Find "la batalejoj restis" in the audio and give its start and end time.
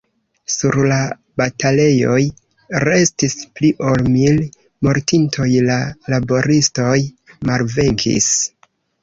0.91-3.35